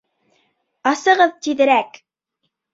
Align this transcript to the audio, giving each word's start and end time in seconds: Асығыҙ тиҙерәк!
Асығыҙ 0.93 1.37
тиҙерәк! 1.45 2.05